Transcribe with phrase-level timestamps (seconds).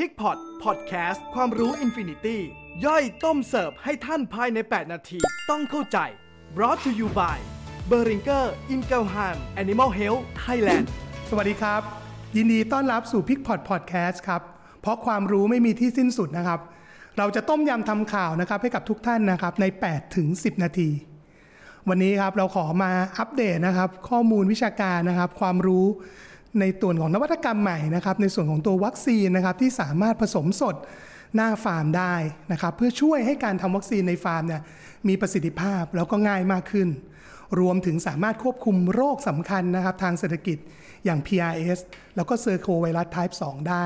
[0.00, 2.40] PIGPOT พอดแคสต์ความรู้ infinity
[2.84, 5.18] ย่อยต้มเสิร์ฟให้ท่านภายใน 8 นาที
[5.50, 5.98] ต้องเข้าใจ
[6.56, 7.38] brought to you by
[7.90, 8.44] b e r i n g e r
[8.74, 10.86] i n g e l h a m Animal Health Thailand
[11.28, 11.80] สวัสดีครับ
[12.36, 14.42] ยินดีต้อนรับสู่ PIGPOT พอดแคสต์ครับ
[14.80, 16.60] เพราะความรู้ไม่มีที่สิ้นสุดนะครับ
[17.18, 20.90] เราจะต้มยำทำข่าวนะครับให้กับทุกท่านนะครับใน 8 ถึง 10 นาที
[21.88, 25.86] วันนี้ครับเราขอมาอัปเดตนะครับ ข้อมูลวิชาการนะครับ ความรู้
[26.60, 30.76] ในส่วนของนวัตกรรมใหม่นะครับในส่วนของตัววัคซีนนะครับที่สามารถผสมสด
[31.36, 32.14] หน้าฟาร์มได้
[32.52, 34.62] นะครับเพื่อช่วยให้การทำวัคซีนในฟาร์มเนี่ย
[35.08, 36.88] มีประสิทธิภาพแล้วก็ง่ายมากขึ้น
[37.60, 40.58] รวมถึงสามารถควบคุมโรคสำคัญนะครับทางเศรษฐกิจ
[41.04, 41.80] อย่าง PRS
[42.16, 43.84] แล้วก็เซอร์โคไวรัส Type 2 ได้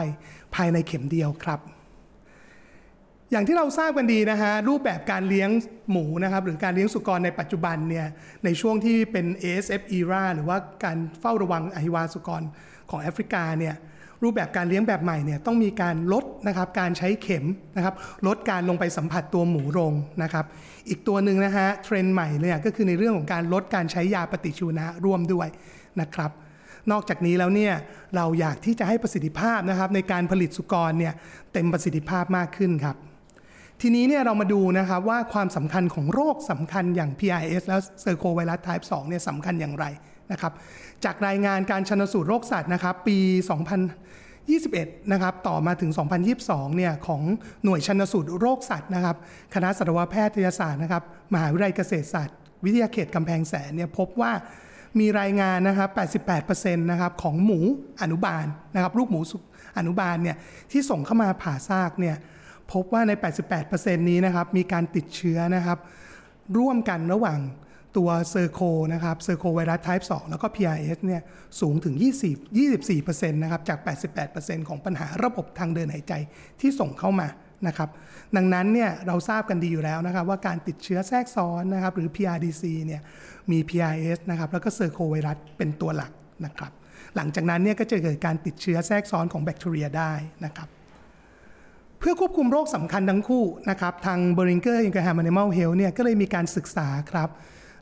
[0.54, 1.60] ภายในเข็มเดียวครับ
[3.30, 5.50] อย่างที่เราทราบกันดีนะฮะรูปแบบการเลี้ยง
[5.90, 8.06] หมูนะครับหรือการเลี้ยงสุกรในปัจจุบันเนี่ย
[8.44, 12.42] ในช่วงที่เป็น ASF era หรือว่าการเฝ้าระวังอหิวาสุกร
[12.90, 13.74] ของแอฟริกาเนี่ย
[14.22, 17.44] รูปแบบการเลี้ยงแบบใหม่เนี่ยต้องมีการลดนะครับการใช้เข็ม
[17.76, 17.94] นะครับ
[18.26, 19.92] ลดการลงไปสัมผัสตัวหมูลง
[20.22, 20.44] นะครับ
[20.88, 25.48] อีกตัวหนึ่งนะฮะเทรนด์ใหม่เนี่ยก็คือในเรื่องของการลดการใช้ยาปฏิชีวนะร่วมด้วย
[26.00, 26.30] นะครับ
[26.90, 27.74] นอกจากนี้แล้วเนี่ย
[28.16, 31.14] เราอยากที่จะให้ประสิทธิภาพนะครับในการผลิตสุกรเนี่ย
[31.52, 32.96] เต็มประสิทธิภาพมากขึ้นครับ
[33.82, 39.84] ทีนี้เนี่ยเรามาดูนะครับว่าความสำคัญของโรคสำคัญอย่าง PRS และเซอร์โคไวรัส Type 2เนี่ยสำคัญอย่างไร
[40.32, 40.52] นะครับ
[41.04, 43.18] จากรายงานการชนสูตรโรคสัตว์นะครับ ปี
[44.14, 45.90] 2021 นะครับ ต่อมาถึง
[46.34, 47.22] 2022 เนี่ยของ
[47.64, 49.16] หน่วยชนสูตรโรคสัตว์นะครับ
[49.54, 51.02] คณะสัตวแพทยศาสตร์นะครับ
[51.34, 54.32] มหาวิทยาลัยเกษตรศาสตร์ วิทยาเขตกำแพงแสนเนี่ยพบว่า
[55.00, 55.90] มีรายงานนะครับ
[56.36, 57.60] 88%นะครับของหมู
[58.02, 59.20] อนุบาลนะครับ ลูกหมู
[59.78, 60.36] อนุบาลเนี่ย
[60.70, 62.16] ที่ส่งเข้ามาผ่าซากเนี่ย
[62.72, 63.12] พบว่าใน
[63.60, 65.78] 88%นี้นะครับมีการติดเชื้อนะครับ
[66.58, 67.38] ร่วมกันระหว่าง
[67.96, 68.60] ตัว Circo
[68.94, 71.22] นะครับ Circovirus type 2แล้วก็ PRRS เนี่ย
[71.60, 73.78] สูงถึง 20 24%นะครับจาก
[74.24, 76.12] 88%ของปัญหาระบบทางเดินหายใจ
[76.60, 77.28] ที่ส่งเข้ามา
[77.66, 77.88] นะครับ
[78.36, 83.02] ดังนั้นเนี่ยเราทราบกันดีอยู่แล้วนะครับว่าการติดเชื้อแทรกซ้อนนะครับหรือ PRDC เนี่ย
[83.50, 86.12] มี PRRS นะครับแล้วก็ Circovirus เป็นตัวหลัก
[86.44, 86.72] นะครับ
[87.16, 90.12] หลังจากนั้นเนี่ยก็จะเกิดการติดเชื้อแทรกซ้อนของแบคทีเรียได้
[90.44, 90.68] นะครับ
[91.98, 95.08] เพื่อควบคุมโรคสำคัญทั้งคู่นะครับทาง b e r i n g e r i n g r a h
[95.10, 97.28] a m Animal Health เนี่ยก็เลยมีการศึกษาครับ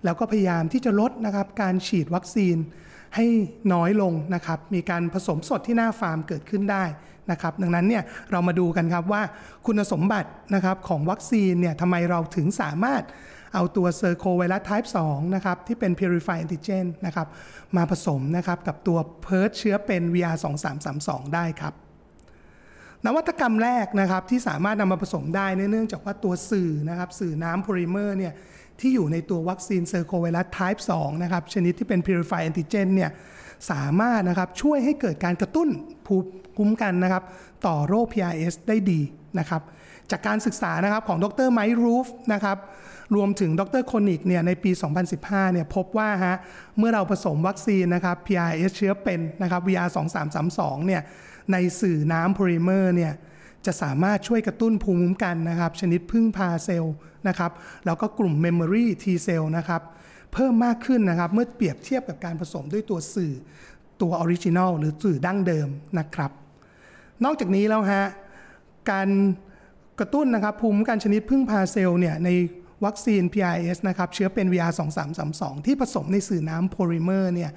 [0.05, 2.57] แล้วก็พยายามที่จะลดนะครับการฉีดวัคซีน
[3.17, 3.27] ให้
[3.73, 6.85] น้อยลงนะครับ มีการผสมสดที่หน้าฟาร์มเกิดขึ้นได้
[7.31, 9.23] นะครับ ดังนั้นเนี่ยเรามาดูกันครับว่า
[9.67, 13.03] คุณสมบัตินะครับของวัคซีนเนี่ยทำไมเราถึงสามารถ
[13.55, 17.27] เอาตัวเซอร์โคไวรัส type 2 นะครับ ที่เป็น purified antigen นะครับ
[17.77, 20.37] มาผสมนะครับกับตัว PRRS เชื้อเป็น VR
[20.85, 21.86] 2332ได้ครับ
[23.07, 28.33] นวัตกรรมแรกนะครับที่สามารถนำมาผสมได้เนื่องจากว่าตัวสื่อนะครับสื่อน้ำโพลิเมอร์เนี่ย
[28.81, 33.11] ที่อยู่ในตัววัคซีน Circovirus type 2นะครับชนิดที่เป็น purified antigen เนี่ย
[33.71, 35.69] สามารถนะครับช่วยให้เกิดการกระตุ้น
[36.07, 37.23] ภูมิคุ้มกันนะครับ
[37.67, 39.01] ต่อโรค PRRS ได้ดี
[39.39, 39.63] นะครับ
[40.11, 42.59] จากการศึกษานะครับของดร Mike Roof นะครับ
[43.15, 44.71] รวมถึงดรโคนิกเนี่ยในปี
[45.13, 46.37] 2015 เนี่ยพบว่าฮะ
[46.79, 49.91] เมื่อเราผสมวัคซีนนะครับ PRRS เชื้อเป็นนะครับ VR
[50.39, 51.03] 2332เนี่ย
[51.53, 53.13] ในสื่อน้ำโพลิเมอร์เนี่ย
[53.67, 56.95] จะสามารถช่วยกระตุ้นภูมิคุ้มกันนะครับ ชนิดพึ่งพาเซลล์
[57.29, 57.53] นะครับ
[57.87, 59.83] แล้วก็กลุ่ม Memory T cell นะครับ
[60.33, 63.33] เพิ่มมากขึ้นนะครับ เมื่อเปรียบเทียบกับการผสมด้วยตัวสื่อ
[64.01, 65.69] ตัว original หรือสื่อดั้งเดิม
[65.99, 66.31] นะครับ
[67.25, 68.05] นอกจากนี้แล้วฮะ
[68.91, 69.09] การ
[69.99, 72.29] กระตุ้นนะครับภูมิคุ้มกันชนิดพึ่งพาเซลล์เนี่ยใน
[72.87, 74.73] วัคซีน PRRS นะครับเชื้อเป็น VR
[75.19, 77.51] 2332 ที่ผสมในสื่อน้ำโพลิเมอร์เนี่ย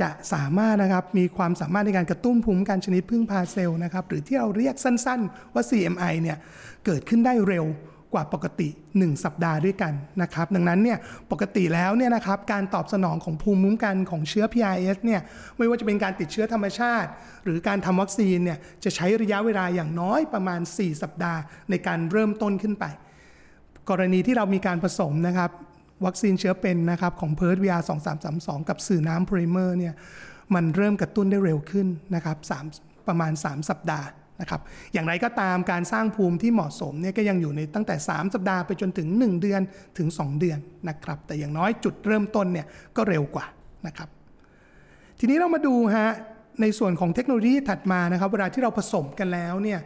[0.00, 6.36] จะสามารถนะครับมีความสามารถในการกระตุ้นภูมิคุ้มกันชนิดพึ่งพาเซลล์นะครับหรือที่เราเรียกสั้นๆว่า CMI เนี่ย
[6.84, 7.66] เกิดขึ้นได้เร็ว
[8.14, 9.92] กว่าปกติ 1 สัปดาห์ด้วยกัน
[10.22, 10.98] นะครับดังนั้นเนี่ย
[11.32, 15.20] ปกติแล้วเนี่ยนะครับการตอบสนองของภูมิคุ้มกันของเชื้อ PRRS เนี่ย
[15.56, 17.10] ไม่ว่าจะเป็นการติดเชื้อธรรมชาติ
[17.44, 22.84] หรือการทำวัคซีนเนี่ยจะใช้ระยะเวลาอย่างน้อยประมาณ 4 สัปดาห์ในการเริ่มต้นขึ้นไป
[23.90, 25.50] กรณีที่เรามีการผสมนะครับ
[26.06, 27.82] วัคซีนเชื้อเป็นนะครับของเพิร์ด VR
[28.24, 29.94] 2332กับสื่อน้ำโพลิเมอร์เนี่ย
[30.54, 32.36] มันเริ่มกระตุ้นได้เร็วขึ้นนะครับ
[32.72, 34.08] 3ประมาณ 3 สัปดาห์
[34.40, 34.60] นะครับ
[34.92, 39.60] อย่างไรก็ตามการสร้างภูมิที่เหมาะสมเนี่ยก็ยังอยู่ในตั้งแต่ 3 สัปดาห์ไปจนถึง 1 เดือน
[39.98, 42.66] ถึง 2 เดือนนะครับแต่อย่างน้อยจุดเริ่มต้นเนี่ย
[42.96, 43.46] ก็เร็วกว่า
[43.86, 44.08] นะครับ
[45.18, 46.08] ทีนี้เรามาดูฮะ
[46.60, 49.80] ในส่วนของเทคโนโลยีถัดมานะครับเวลาที่เราผสมกันแล้วเนี่ย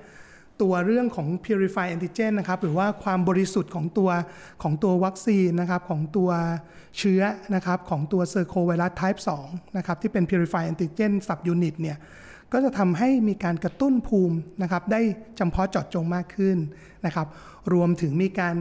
[0.63, 4.11] ตัวเรื่องของ purify antigen นะครับหรือว่าความบริสุทธิ์ของตัว
[4.63, 6.31] ของตัววัคซีนนะครับของตัว
[6.99, 7.23] เชื้อ
[7.55, 11.99] นะครับของตัวเซอร์โคไวรัส type 2นะครับที่เป็น purify antigen subunit เนี่ย
[12.53, 15.01] ก็จะทำให้มีการกระตุ้นภูมินะครับได้
[15.39, 16.57] จำเพาะเจาะจงมากขึ้น
[17.07, 17.27] นะครับ
[17.73, 18.57] รวมถึงมีการ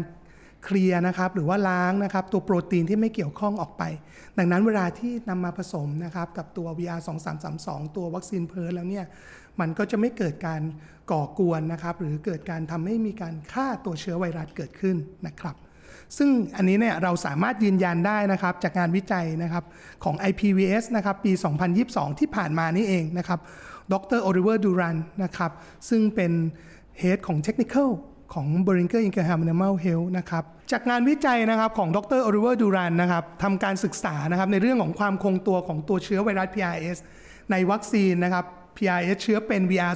[0.66, 3.84] เคลียร์นะครับหรือว่าล้างนะครับตัวโปรตีนที่ไม่เกี่ยวข้องออกไป
[4.38, 7.02] ดังนั้นเวลาที่นำมาผสมนะครับกับตัว VR
[7.48, 9.06] 2332 ตัววัคซีนเพิร์แล้วเนี่ย
[9.60, 10.62] มันก็จะไม่เกิดการ
[11.12, 14.96] ก่อกวนนะครับหรือเกิดการทำให้มีการฆ่าตัวเชื้อไวรัสเกิดขึ้น
[15.28, 15.56] นะครับ
[16.18, 19.64] ซึ่งอันนี้เนี่ยเราสามารถยืนยันได้นะครับจากงานวิจัยนะครับ
[20.04, 21.32] ของ IPVS นะครับปี
[21.76, 23.40] 2022 ที่ผ่านมานี่เองนะครับ
[23.94, 25.52] ดรโอริเวอร์ดูรันนะครับ
[25.90, 26.32] ซึ่งเป็น
[27.02, 27.90] Head ของ Technical
[28.34, 36.98] ของ b e r i n g e r Ingraham Animal Health นะครับจากงานวิจัยนะครับของดรโอลิเวอร์ดูรันนะครับทำการศึกษานะครับในเรื่องของความคงตัวของตัวเชื้อไวรัส PRS
[37.52, 38.46] ในวัคซีนนะครับ
[38.78, 39.94] PRRS เชื้อเป็น VR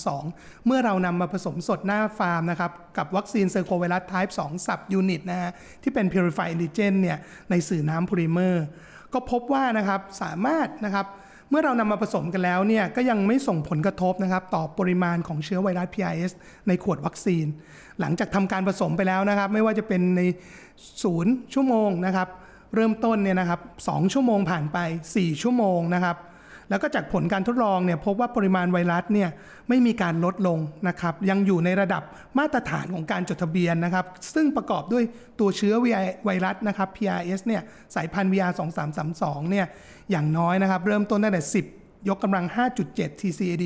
[0.00, 5.50] 2332 เมื่อเรานำมาผสมสดหน้าฟาร์มนะครับ กับวัคซีนเซอร์โคไวรัส Type 2 sub unit นะฮะ
[5.82, 7.18] ที่เป็น Purified Antigen เนี่ย
[7.50, 8.64] ในสื่อน้ำพอลิเมอร์
[9.12, 11.06] ก็พบว่านะครับสามารถนะครับ
[11.50, 16.32] เมื่อเรานำมาผสมกันแล้วเนี่ยก็ยังไม่ส่งผลกระทบนะครับต่อปริมาณของเชื้อไวรัส PRS
[16.68, 17.46] ในขวดวัคซีน
[18.00, 20.22] หลังจากทำการผสมไปแล้วนะครับ ไม่ว่าจะเป็นใน
[21.02, 22.28] ศูนย์ชั่วโมงนะครับ
[22.74, 24.78] เริ่มต้นเนี่ยนะครับ2ชั่วโมงผ่านไป
[25.12, 26.16] 4 ชั่วโมงนะครับ
[26.70, 29.28] แล้วก็จากผลการทดลองเนี่ยพบว่าปริมาณไวรัสเนี่ย
[29.68, 30.58] ไม่มีการลดลง
[30.88, 32.02] นะครับยังอยู่ในระดับ
[32.38, 35.04] มาตรฐานของการจดทะเบียนนะครับ ซึ่งประกอบด้วย
[35.40, 35.74] ตัวเชื้อ
[36.24, 37.62] ไวรัสนะครับ PRS เนี่ย
[37.94, 38.52] สายพันธุ์ VR
[39.00, 39.66] 2332เนี่ย
[40.10, 41.42] อย่างน้อยนะครับ เริ่มต้นตั้งแต่
[41.76, 42.44] 10 ยกกำลัง
[42.84, 43.64] 5.7 TCAD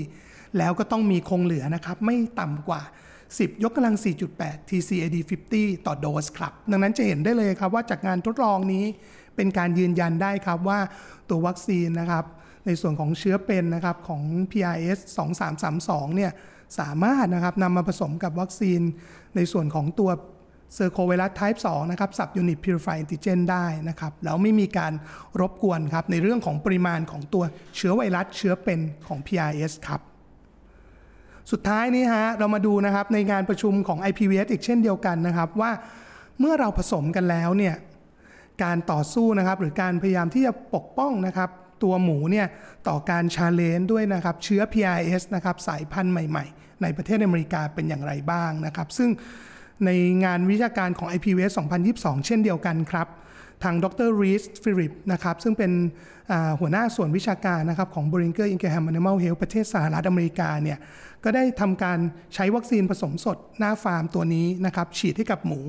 [0.00, 2.82] 50 แล้วก็ต้องมีคงเหลือนะครับ ไม่ต่ำกว่า
[3.26, 3.94] 10 ยกกำลัง
[4.36, 5.16] 4.8 TCAD
[5.52, 8.84] 50 ต่อโดสครับ ดังนั้นจะเห็นได้เลยครับว่าจากงานทดลองนี้
[9.36, 10.78] เป็นการยืนยันได้ครับว่า
[11.28, 12.24] ตัววัคซีนนะครับ
[12.66, 14.98] ในส่วนของเชื้อเป็นนะครับของ PRS
[15.56, 16.32] 2332เนี่ย
[16.78, 18.80] สามารถนะครับนำมาผสมกับวัคซีน
[19.36, 20.10] ในส่วนของตัว
[20.74, 24.92] เซอร์โคไวรัส Type 2นะครับ Subunit Purified Antigen ได้นะครับแล้วไม่มีการ
[25.40, 27.44] รบกวนครับในเรื่องของปริมาณของตัว
[27.76, 30.00] เชื้อไวรัสเชื้อเป็นของ PRS ครับ
[31.50, 35.70] สุดท้ายนี้ฮะเรามาดูนะครับในงานประชุมของ IPVS อีกเช่นเดียวกันนะครับว่า
[36.40, 37.74] เมื่อเราผสมกันแล้วเนี่ย
[38.62, 41.50] การต่อสู้นะครับ หรือการพยายามที่จะปกป้องนะครับ
[41.82, 42.46] ตัวหมูเนี่ย
[42.88, 49.10] ต่อการ challenge ด้วยนะครับเชื้อ PRS นะครับสายพันธุ์ใหม่ๆ ในประเทศอเมริกาเป็นอย่างไรบ้างนะครับ ซึ่ง
[49.84, 49.90] ใน
[50.24, 51.52] งานวิชาการของ IPVS
[51.88, 53.08] 2022 เช่นเดียวกันครับ
[53.62, 55.72] ทางดรรีสฟิลิปนะครับซึ่งเป็น
[56.60, 60.78] หัวหน้าส่วนวิชาการนะครับของ b r i n g e r Ingraham Animal Health ประเทศสหรัฐอเมริกาเนี่ย
[61.24, 61.98] ก็ได้ทำการ
[62.34, 65.60] ใช้วัคซีนผสมสดหน้าฟาร์มตัวนี้นะครับฉีดให้กับหมู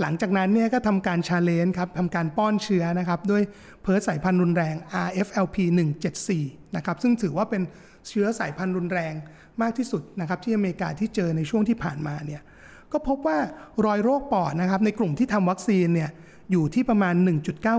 [0.00, 3.42] หลังจากนั้นเนี่ยก็ทำการ challenge ครับทำการป้อนเชื้อนะครับด้วย
[3.82, 4.74] PRRS สายพันธุ์รุนแรง
[5.06, 5.56] RFLP
[6.16, 7.62] 174นะครับซึ่งถือว่าเป็น
[8.08, 9.14] เชื้อสายพันธุ์รุนแรง
[9.62, 12.42] มากที่สุดนะครับที่อเมริกาที่เจอในช่วงที่ผ่านมาเนี่ย
[12.92, 13.38] ก็พบว่า
[13.86, 16.10] รอยโรคปอดนะครับในกลุ่มที่ทำวัคซีนเนี่ย
[16.50, 17.14] อยู่ที่ประมาณ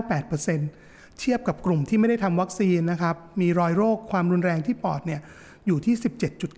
[0.08, 5.20] 1.98%เทียบกับกลุ่มที่ไม่ได้ทำวัคซีนนะครับมีรอยโรคความรุนแรงที่ปอดเนี่ย
[5.66, 5.94] อยู่ที่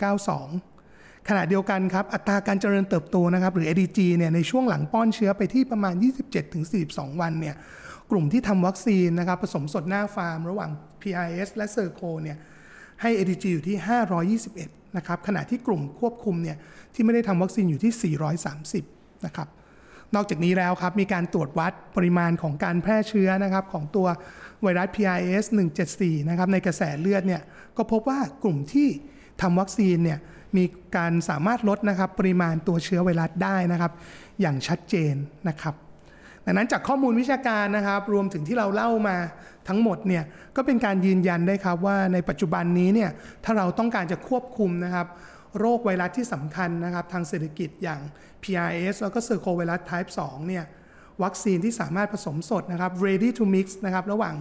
[0.09, 0.70] 17.92
[1.29, 5.95] ขณะเดียวกันครับ อัตราการเจริญเติบโตนะครับหรือ ADG เนี่ยในช่วงหลังป้อนเชื้อไปที่ประมาณ
[6.57, 7.55] 27-42 วันเนี่ย
[8.11, 10.71] กลุ่มที่ทำวัคซีนนะครับผสมสดหน้าฟาร์ม ระหว่าง
[11.01, 12.37] PRS และเซอร์โคเนี่ย
[13.03, 13.77] ให้ ADG อยู่ที่
[14.37, 16.57] 521 นะครับ ขณะที่กลุ่มควบคุมเนี่ย
[16.95, 18.15] ที่ไม่ได้ทำวัคซีนอยู่ที่
[18.85, 19.49] 430 นะครับ
[20.15, 24.07] นอกจากนี้แล้วครับ มีการตรวจวัดปริมาณของการแพร่เชื้อนะครับของตัว
[24.63, 25.45] ไวรัส PRS
[25.87, 27.43] 174 นะครับในกระแสเลือดเนี่ย
[27.77, 28.89] ก็พบว่ากลุ่มที่
[29.43, 30.19] ทำวัคซีนเนี่ย
[30.57, 30.65] มี
[30.97, 33.93] การสามารถลดนะครับปริมาณตัวเชื้อไวรัสได้นะครับ
[34.41, 35.15] อย่างชัดเจน
[35.49, 35.75] นะครับ
[36.45, 39.17] ดังนั้นจากข้อมูลวิชาการนะครับ รวมถึงที่เราเล่ามา
[39.69, 40.25] ทั้งหมดเนี่ย
[40.57, 43.11] ก็เป็นการยืนยันได้ครับว่าในปัจจุบันนี้เนี่ย
[43.45, 45.07] ถ้าเราต้องการจะควบคุมนะครับ
[45.59, 48.01] โรคไวรัสที่สำคัญนะครับ ทางเศรษฐกิจอย่าง
[48.43, 50.65] PRS แล้วก็เซอร์โคไวรัส Type 2เนี่ย
[51.23, 54.35] วัคซีนที่สามารถผสมสดนะครับ ready to mix นะครับระหว่าง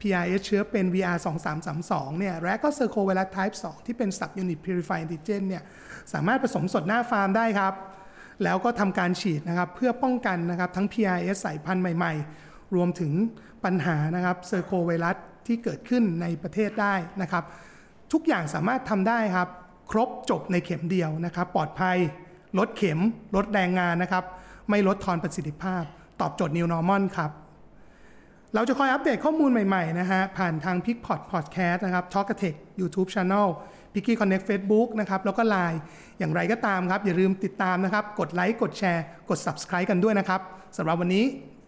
[0.00, 1.18] PRS เชื้อเป็น VR
[1.68, 4.60] 2332เนี่ยและก็ c i r c o v i r u s Type 2 ที่เป็น Subunit
[4.66, 5.62] Purified Antigen เนี่ย
[6.12, 7.74] สามารถผสมสดหน้าฟาร์มได้ครับ
[8.44, 12.12] แล้วก็ทำการฉีดนะครับเพื่อป้องกันนะครับทั้ง PRS สายพันธุ์ใหม่
[12.44, 13.12] ๆ รวมถึง
[13.64, 17.44] ปัญหานะครับเซอร์โคไวรัสที่เกิดขึ้นในประเทศได้นะครับ
[18.12, 19.48] ทุกอย่างสามารถทำได้ครับ
[19.90, 21.96] ครบจบในเข็มเดียวนะครับ ปลอดภัย
[22.58, 22.98] ลดเข็ม
[23.36, 24.24] ลดแรงงานนะครับ
[24.70, 25.84] ไม่ลดทอนประสิทธิภาพ
[26.20, 27.30] ตอบโจทย์ New Normal ครับ
[28.54, 32.44] เราจะคอยอัปเดตข้อมูลใหม่ ๆ นะฮะ ผ่านทาง p i c p o t Podcast นะครับ Talk a t
[32.48, 33.46] e c h YouTube Channel
[33.94, 35.78] p i c k y Connect Facebook นะครับ แล้วก็ Line
[36.18, 40.40] อย่างไรก็ตามครับ อย่าลืมติดตามนะครับ กดไลค์กดแชร์ กด Subscribe กันด้วยนะครับ
[40.76, 41.24] สำหรับวันนี้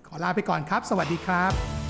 [0.09, 1.81] ขอลาไปก่อนครับ สวัสดีครับ